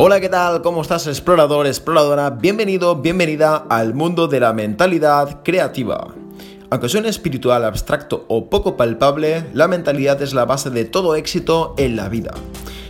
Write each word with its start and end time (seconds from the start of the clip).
Hola, 0.00 0.20
¿qué 0.20 0.28
tal? 0.28 0.62
¿Cómo 0.62 0.82
estás, 0.82 1.08
explorador, 1.08 1.66
exploradora? 1.66 2.30
Bienvenido, 2.30 2.94
bienvenida 2.94 3.56
al 3.68 3.94
mundo 3.94 4.28
de 4.28 4.38
la 4.38 4.52
mentalidad 4.52 5.42
creativa. 5.42 6.14
Aunque 6.70 6.88
suene 6.88 7.08
espiritual, 7.08 7.64
abstracto 7.64 8.24
o 8.28 8.48
poco 8.48 8.76
palpable, 8.76 9.46
la 9.54 9.66
mentalidad 9.66 10.22
es 10.22 10.34
la 10.34 10.44
base 10.44 10.70
de 10.70 10.84
todo 10.84 11.16
éxito 11.16 11.74
en 11.78 11.96
la 11.96 12.08
vida, 12.08 12.32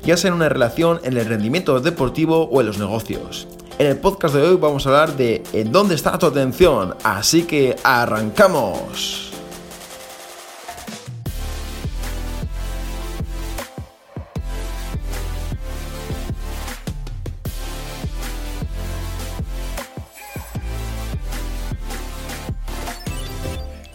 ya 0.04 0.18
sea 0.18 0.28
en 0.28 0.34
una 0.34 0.50
relación, 0.50 1.00
en 1.02 1.16
el 1.16 1.24
rendimiento 1.24 1.80
deportivo 1.80 2.42
o 2.42 2.60
en 2.60 2.66
los 2.66 2.78
negocios. 2.78 3.48
En 3.78 3.86
el 3.86 3.96
podcast 3.96 4.34
de 4.34 4.42
hoy 4.42 4.56
vamos 4.56 4.86
a 4.86 4.90
hablar 4.90 5.16
de 5.16 5.42
¿en 5.54 5.72
dónde 5.72 5.94
está 5.94 6.18
tu 6.18 6.26
atención? 6.26 6.94
Así 7.04 7.44
que 7.44 7.76
arrancamos. 7.84 9.27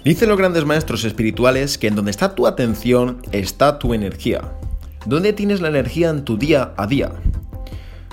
Dicen 0.04 0.28
los 0.28 0.38
grandes 0.38 0.66
maestros 0.66 1.06
espirituales 1.06 1.78
que 1.78 1.88
en 1.88 1.96
donde 1.96 2.12
está 2.12 2.36
tu 2.36 2.46
atención 2.46 3.22
está 3.32 3.80
tu 3.80 3.94
energía. 3.94 4.42
¿Dónde 5.06 5.32
tienes 5.32 5.62
la 5.62 5.70
energía 5.70 6.10
en 6.10 6.26
tu 6.26 6.38
día 6.38 6.74
a 6.76 6.88
día? 6.88 7.14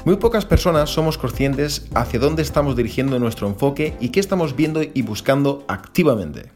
Muy 0.04 0.14
pocas 0.16 0.46
personas 0.46 0.90
somos 0.90 1.18
conscientes 1.18 1.88
hacia 1.92 2.20
dónde 2.20 2.42
estamos 2.42 2.76
dirigiendo 2.76 3.18
nuestro 3.18 3.48
enfoque 3.48 3.96
y 3.98 4.10
qué 4.10 4.20
estamos 4.20 4.54
viendo 4.54 4.82
y 4.82 5.02
buscando 5.02 5.64
activamente. 5.66 6.52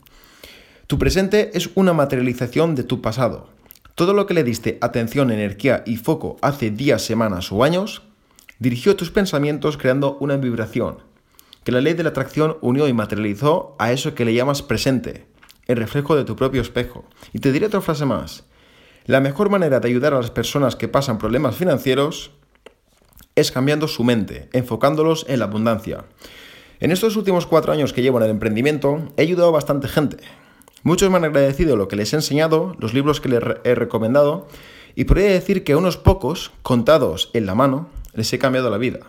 Tu 0.87 1.01
presente 1.01 1.51
es 1.55 1.69
una 1.75 1.93
materialización 1.93 2.77
de 2.77 2.85
tu 2.85 3.03
pasado. 3.03 3.49
Todo 3.97 4.13
lo 4.13 4.27
que 4.27 4.35
le 4.35 4.45
diste 4.45 4.79
atención, 4.83 5.33
energía 5.33 5.83
y 5.85 5.97
foco 5.97 6.37
hace 6.43 6.71
días, 6.71 7.03
semanas 7.03 7.51
o 7.51 7.65
años, 7.65 8.03
dirigió 8.61 8.95
tus 8.95 9.11
pensamientos 9.11 9.79
creando 9.79 10.17
una 10.21 10.37
vibración, 10.37 10.99
que 11.65 11.73
la 11.73 11.81
ley 11.81 11.95
de 11.95 12.03
la 12.03 12.11
atracción 12.11 12.59
unió 12.61 12.87
y 12.87 12.93
materializó 12.93 13.75
a 13.79 13.93
eso 13.93 14.15
que 14.15 14.25
le 14.25 14.35
llamas 14.35 14.63
presente, 14.63 15.27
el 15.67 15.79
reflejo 15.79 16.15
de 16.15 16.25
tu 16.25 16.37
propio 16.37 16.61
espejo. 16.61 17.05
Y 17.33 17.39
te 17.39 17.53
diré 17.53 17.67
otra 17.67 17.81
frase 17.81 18.05
más. 18.05 18.45
La 19.07 19.21
mejor 19.21 19.51
manera 19.51 19.81
de 19.81 19.89
ayudar 19.89 20.15
a 20.15 20.19
las 20.19 20.31
personas 20.31 20.77
que 20.77 20.89
pasan 20.89 21.19
problemas 21.19 21.57
financieros 21.57 22.31
es 23.35 23.51
cambiando 23.51 23.89
su 23.89 24.05
mente, 24.05 24.49
enfocándolos 24.53 25.27
en 25.29 25.41
la 25.41 25.47
abundancia. 25.47 26.05
En 26.81 26.91
estos 26.91 27.17
últimos 27.17 27.47
cuatro 27.47 27.73
años 27.73 27.93
que 27.93 28.03
llevo 28.03 28.19
en 28.19 28.25
el 28.25 28.31
emprendimiento, 28.31 29.13
he 29.17 29.23
ayudado 29.23 29.49
a 29.49 29.53
bastante 29.53 29.89
gente. 29.89 30.19
Muchos 30.83 31.11
me 31.11 31.17
han 31.17 31.25
agradecido 31.25 31.77
lo 31.77 31.89
que 31.89 31.97
les 31.97 32.13
he 32.13 32.17
enseñado, 32.17 32.77
los 32.79 32.93
libros 32.93 33.21
que 33.21 33.31
les 33.31 33.43
he 33.65 33.75
recomendado, 33.75 34.49
y 34.95 35.05
podría 35.05 35.31
decir 35.31 35.65
que 35.65 35.73
a 35.73 35.79
unos 35.79 35.97
pocos, 35.97 36.53
contados 36.63 37.31
en 37.33 37.47
la 37.47 37.55
mano, 37.55 37.89
les 38.13 38.33
he 38.33 38.39
cambiado 38.39 38.71
la 38.71 38.79
vida. 38.79 39.01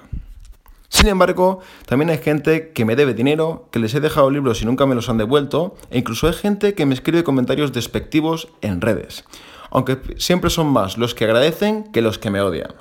Sin 1.06 1.12
embargo, 1.12 1.60
también 1.86 2.10
hay 2.10 2.18
gente 2.18 2.72
que 2.72 2.84
me 2.84 2.96
debe 2.96 3.14
dinero, 3.14 3.70
que 3.70 3.78
les 3.78 3.94
he 3.94 4.00
dejado 4.00 4.32
libros 4.32 4.64
y 4.64 4.66
nunca 4.66 4.88
me 4.88 4.96
los 4.96 5.08
han 5.08 5.20
devuelto, 5.20 5.76
e 5.92 6.00
incluso 6.00 6.26
hay 6.26 6.34
gente 6.34 6.74
que 6.74 6.88
me 6.88 6.96
escribe 6.96 7.24
comentarios 7.24 7.72
despectivos 7.72 8.48
en 8.62 8.82
redes, 8.82 9.24
aunque 9.70 10.02
siempre 10.18 10.50
son 10.50 10.66
más 10.66 10.98
los 10.98 11.14
que 11.14 11.26
agradecen 11.26 11.92
que 11.92 12.02
los 12.02 12.18
que 12.18 12.32
me 12.32 12.42
odian. 12.42 12.74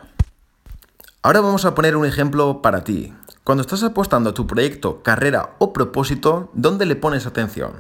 Ahora 1.20 1.42
vamos 1.42 1.66
a 1.66 1.75
poner 1.75 1.97
un 1.97 2.06
ejemplo 2.06 2.62
para 2.62 2.83
ti. 2.83 3.12
Cuando 3.44 3.61
estás 3.61 3.83
apostando 3.83 4.31
a 4.31 4.34
tu 4.34 4.47
proyecto, 4.47 5.03
carrera 5.03 5.50
o 5.59 5.75
propósito, 5.75 6.50
¿dónde 6.55 6.86
le 6.86 6.97
pones 6.97 7.27
atención? 7.27 7.72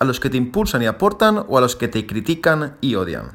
¿A 0.00 0.04
los 0.04 0.18
que 0.18 0.28
te 0.28 0.38
impulsan 0.38 0.82
y 0.82 0.86
aportan 0.86 1.44
o 1.46 1.56
a 1.56 1.60
los 1.60 1.76
que 1.76 1.86
te 1.86 2.04
critican 2.04 2.76
y 2.80 2.96
odian? 2.96 3.30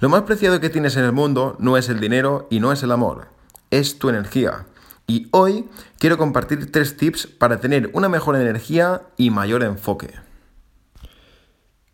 Lo 0.00 0.08
más 0.08 0.22
preciado 0.22 0.58
que 0.58 0.70
tienes 0.70 0.96
en 0.96 1.04
el 1.04 1.12
mundo 1.12 1.54
no 1.60 1.76
es 1.76 1.88
el 1.88 2.00
dinero 2.00 2.48
y 2.50 2.58
no 2.58 2.72
es 2.72 2.82
el 2.82 2.90
amor, 2.90 3.28
es 3.70 4.00
tu 4.00 4.08
energía. 4.08 4.66
Y 5.10 5.26
hoy 5.30 5.64
quiero 5.98 6.18
compartir 6.18 6.70
tres 6.70 6.98
tips 6.98 7.26
para 7.26 7.60
tener 7.60 7.90
una 7.94 8.10
mejor 8.10 8.36
energía 8.36 9.04
y 9.16 9.30
mayor 9.30 9.62
enfoque. 9.62 10.10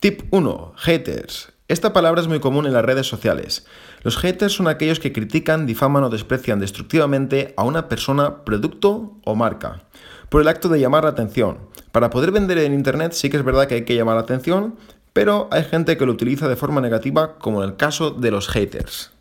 Tip 0.00 0.22
1. 0.32 0.72
Haters. 0.76 1.52
Esta 1.68 1.92
palabra 1.92 2.20
es 2.20 2.26
muy 2.26 2.40
común 2.40 2.66
en 2.66 2.72
las 2.72 2.84
redes 2.84 3.06
sociales. 3.06 3.66
Los 4.02 4.16
haters 4.16 4.54
son 4.54 4.66
aquellos 4.66 4.98
que 4.98 5.12
critican, 5.12 5.64
difaman 5.64 6.02
o 6.02 6.10
desprecian 6.10 6.58
destructivamente 6.58 7.54
a 7.56 7.62
una 7.62 7.88
persona, 7.88 8.42
producto 8.44 9.16
o 9.24 9.36
marca, 9.36 9.84
por 10.28 10.42
el 10.42 10.48
acto 10.48 10.68
de 10.68 10.80
llamar 10.80 11.04
la 11.04 11.10
atención. 11.10 11.58
Para 11.92 12.10
poder 12.10 12.32
vender 12.32 12.58
en 12.58 12.74
Internet 12.74 13.12
sí 13.12 13.30
que 13.30 13.36
es 13.36 13.44
verdad 13.44 13.68
que 13.68 13.76
hay 13.76 13.84
que 13.84 13.94
llamar 13.94 14.16
la 14.16 14.22
atención, 14.22 14.74
pero 15.12 15.46
hay 15.52 15.62
gente 15.62 15.96
que 15.96 16.04
lo 16.04 16.12
utiliza 16.12 16.48
de 16.48 16.56
forma 16.56 16.80
negativa 16.80 17.38
como 17.38 17.62
en 17.62 17.70
el 17.70 17.76
caso 17.76 18.10
de 18.10 18.32
los 18.32 18.48
haters. 18.48 19.13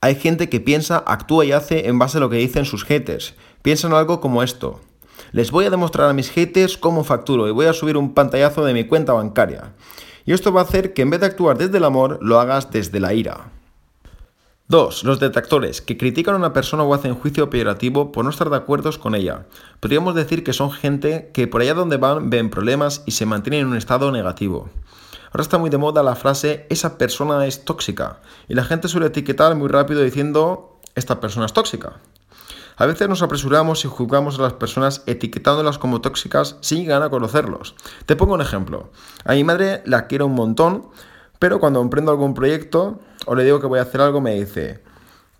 Hay 0.00 0.14
gente 0.14 0.48
que 0.48 0.60
piensa, 0.60 1.02
actúa 1.06 1.44
y 1.44 1.52
hace 1.52 1.88
en 1.88 1.98
base 1.98 2.18
a 2.18 2.20
lo 2.20 2.30
que 2.30 2.36
dicen 2.36 2.64
sus 2.64 2.84
haters. 2.84 3.34
Piensan 3.62 3.92
algo 3.92 4.20
como 4.20 4.44
esto. 4.44 4.80
Les 5.32 5.50
voy 5.50 5.64
a 5.64 5.70
demostrar 5.70 6.08
a 6.08 6.12
mis 6.12 6.30
haters 6.30 6.78
cómo 6.78 7.02
facturo 7.02 7.48
y 7.48 7.52
voy 7.52 7.66
a 7.66 7.72
subir 7.72 7.96
un 7.96 8.14
pantallazo 8.14 8.64
de 8.64 8.74
mi 8.74 8.84
cuenta 8.84 9.12
bancaria. 9.12 9.72
Y 10.24 10.32
esto 10.32 10.52
va 10.52 10.60
a 10.60 10.64
hacer 10.64 10.94
que 10.94 11.02
en 11.02 11.10
vez 11.10 11.20
de 11.20 11.26
actuar 11.26 11.58
desde 11.58 11.78
el 11.78 11.84
amor, 11.84 12.18
lo 12.22 12.38
hagas 12.38 12.70
desde 12.70 13.00
la 13.00 13.12
ira. 13.12 13.50
2. 14.68 15.04
Los 15.04 15.18
detractores, 15.18 15.80
que 15.80 15.96
critican 15.96 16.34
a 16.34 16.38
una 16.38 16.52
persona 16.52 16.82
o 16.82 16.92
hacen 16.92 17.14
juicio 17.14 17.48
peyorativo 17.48 18.12
por 18.12 18.22
no 18.24 18.30
estar 18.30 18.50
de 18.50 18.56
acuerdo 18.56 18.90
con 19.00 19.14
ella. 19.14 19.46
Podríamos 19.80 20.14
decir 20.14 20.44
que 20.44 20.52
son 20.52 20.70
gente 20.70 21.30
que 21.32 21.48
por 21.48 21.62
allá 21.62 21.72
donde 21.74 21.96
van 21.96 22.28
ven 22.28 22.50
problemas 22.50 23.02
y 23.06 23.12
se 23.12 23.24
mantienen 23.26 23.62
en 23.62 23.66
un 23.68 23.76
estado 23.76 24.12
negativo. 24.12 24.68
Ahora 25.30 25.42
está 25.42 25.58
muy 25.58 25.70
de 25.70 25.78
moda 25.78 26.02
la 26.02 26.16
frase 26.16 26.66
esa 26.70 26.96
persona 26.96 27.46
es 27.46 27.64
tóxica 27.64 28.20
y 28.48 28.54
la 28.54 28.64
gente 28.64 28.88
suele 28.88 29.06
etiquetar 29.06 29.54
muy 29.54 29.68
rápido 29.68 30.02
diciendo 30.02 30.78
esta 30.94 31.20
persona 31.20 31.46
es 31.46 31.52
tóxica. 31.52 31.94
A 32.76 32.86
veces 32.86 33.08
nos 33.08 33.22
apresuramos 33.22 33.84
y 33.84 33.88
juzgamos 33.88 34.38
a 34.38 34.42
las 34.42 34.52
personas 34.52 35.02
etiquetándolas 35.06 35.78
como 35.78 36.00
tóxicas 36.00 36.56
sin 36.60 36.78
llegar 36.78 37.02
a 37.02 37.10
conocerlos. 37.10 37.74
Te 38.06 38.14
pongo 38.14 38.34
un 38.34 38.40
ejemplo. 38.40 38.90
A 39.24 39.32
mi 39.32 39.42
madre 39.42 39.82
la 39.84 40.06
quiero 40.06 40.26
un 40.26 40.34
montón, 40.34 40.86
pero 41.40 41.58
cuando 41.58 41.80
emprendo 41.80 42.12
algún 42.12 42.34
proyecto 42.34 43.00
o 43.26 43.34
le 43.34 43.44
digo 43.44 43.60
que 43.60 43.66
voy 43.66 43.80
a 43.80 43.82
hacer 43.82 44.00
algo 44.00 44.20
me 44.20 44.34
dice, 44.34 44.82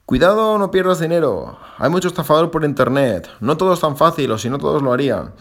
cuidado 0.05 0.59
no 0.59 0.73
pierdas 0.73 0.99
dinero, 0.99 1.59
hay 1.79 1.91
mucho 1.91 2.09
estafador 2.09 2.51
por 2.51 2.65
internet, 2.65 3.31
no 3.41 3.57
todo 3.57 3.73
es 3.73 3.81
tan 3.81 3.97
fácil 3.97 4.33
o 4.33 4.39
si 4.39 4.51
no 4.51 4.59
todos 4.59 4.83
lo 4.83 4.93
harían. 4.93 5.33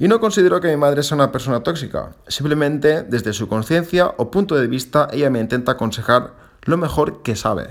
Y 0.00 0.08
no 0.08 0.18
considero 0.18 0.62
que 0.62 0.68
mi 0.68 0.78
madre 0.78 1.02
sea 1.02 1.14
una 1.14 1.30
persona 1.30 1.62
tóxica, 1.62 2.16
simplemente 2.26 3.02
desde 3.02 3.34
su 3.34 3.48
conciencia 3.48 4.14
o 4.16 4.30
punto 4.30 4.56
de 4.56 4.66
vista 4.66 5.08
ella 5.12 5.28
me 5.28 5.40
intenta 5.40 5.72
aconsejar 5.72 6.32
lo 6.62 6.78
mejor 6.78 7.20
que 7.22 7.36
sabe. 7.36 7.68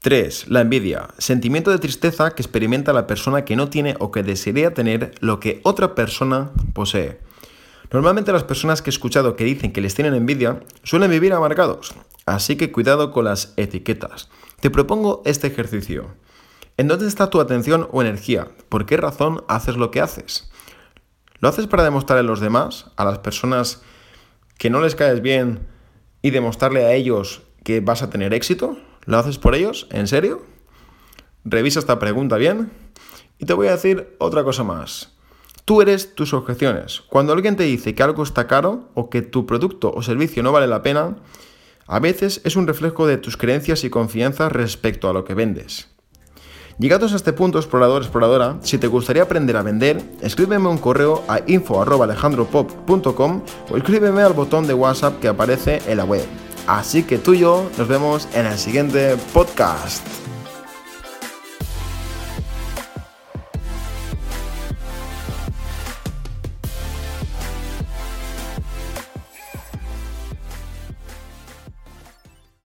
3. 0.00 0.48
La 0.48 0.62
envidia. 0.62 1.08
Sentimiento 1.18 1.70
de 1.70 1.78
tristeza 1.78 2.30
que 2.30 2.40
experimenta 2.40 2.94
la 2.94 3.06
persona 3.06 3.44
que 3.44 3.56
no 3.56 3.68
tiene 3.68 3.94
o 3.98 4.10
que 4.10 4.22
desearía 4.22 4.72
tener 4.72 5.14
lo 5.20 5.38
que 5.38 5.60
otra 5.64 5.94
persona 5.94 6.50
posee. 6.72 7.20
Normalmente 7.90 8.32
las 8.32 8.44
personas 8.44 8.80
que 8.80 8.88
he 8.88 8.94
escuchado 8.94 9.36
que 9.36 9.44
dicen 9.44 9.74
que 9.74 9.82
les 9.82 9.94
tienen 9.94 10.14
envidia 10.14 10.60
suelen 10.82 11.10
vivir 11.10 11.34
amargados, 11.34 11.92
así 12.24 12.56
que 12.56 12.72
cuidado 12.72 13.12
con 13.12 13.26
las 13.26 13.52
etiquetas. 13.58 14.30
Te 14.60 14.70
propongo 14.70 15.20
este 15.26 15.48
ejercicio. 15.48 16.06
¿En 16.78 16.88
dónde 16.88 17.06
está 17.06 17.28
tu 17.28 17.38
atención 17.38 17.86
o 17.92 18.00
energía? 18.00 18.48
¿Por 18.70 18.86
qué 18.86 18.96
razón 18.96 19.44
haces 19.46 19.76
lo 19.76 19.90
que 19.90 20.00
haces? 20.00 20.48
¿Lo 21.42 21.48
haces 21.48 21.66
para 21.66 21.82
demostrar 21.82 22.20
a 22.20 22.22
los 22.22 22.38
demás, 22.38 22.86
a 22.94 23.04
las 23.04 23.18
personas 23.18 23.82
que 24.58 24.70
no 24.70 24.80
les 24.80 24.94
caes 24.94 25.22
bien 25.22 25.66
y 26.22 26.30
demostrarle 26.30 26.84
a 26.84 26.92
ellos 26.92 27.42
que 27.64 27.80
vas 27.80 28.04
a 28.04 28.10
tener 28.10 28.32
éxito? 28.32 28.78
¿Lo 29.06 29.18
haces 29.18 29.38
por 29.38 29.56
ellos? 29.56 29.88
¿En 29.90 30.06
serio? 30.06 30.42
Revisa 31.44 31.80
esta 31.80 31.98
pregunta 31.98 32.36
bien. 32.36 32.70
Y 33.40 33.46
te 33.46 33.54
voy 33.54 33.66
a 33.66 33.72
decir 33.72 34.14
otra 34.20 34.44
cosa 34.44 34.62
más. 34.62 35.16
Tú 35.64 35.82
eres 35.82 36.14
tus 36.14 36.32
objeciones. 36.32 37.00
Cuando 37.08 37.32
alguien 37.32 37.56
te 37.56 37.64
dice 37.64 37.96
que 37.96 38.04
algo 38.04 38.22
está 38.22 38.46
caro 38.46 38.88
o 38.94 39.10
que 39.10 39.20
tu 39.20 39.44
producto 39.44 39.92
o 39.92 40.00
servicio 40.00 40.44
no 40.44 40.52
vale 40.52 40.68
la 40.68 40.84
pena, 40.84 41.16
a 41.88 41.98
veces 41.98 42.40
es 42.44 42.54
un 42.54 42.68
reflejo 42.68 43.08
de 43.08 43.18
tus 43.18 43.36
creencias 43.36 43.82
y 43.82 43.90
confianza 43.90 44.48
respecto 44.48 45.08
a 45.08 45.12
lo 45.12 45.24
que 45.24 45.34
vendes. 45.34 45.88
Llegados 46.82 47.12
a 47.12 47.16
este 47.16 47.32
punto, 47.32 47.58
explorador, 47.58 48.02
exploradora, 48.02 48.56
si 48.62 48.76
te 48.76 48.88
gustaría 48.88 49.22
aprender 49.22 49.56
a 49.56 49.62
vender, 49.62 50.02
escríbeme 50.20 50.68
un 50.68 50.78
correo 50.78 51.22
a 51.28 51.38
info.alejandropop.com 51.46 53.42
o 53.70 53.76
escríbeme 53.76 54.20
al 54.20 54.32
botón 54.32 54.66
de 54.66 54.74
WhatsApp 54.74 55.20
que 55.20 55.28
aparece 55.28 55.80
en 55.86 55.98
la 55.98 56.04
web. 56.04 56.26
Así 56.66 57.04
que 57.04 57.18
tú 57.18 57.34
y 57.34 57.38
yo 57.38 57.70
nos 57.78 57.86
vemos 57.86 58.26
en 58.34 58.46
el 58.46 58.58
siguiente 58.58 59.16
podcast. 59.32 60.21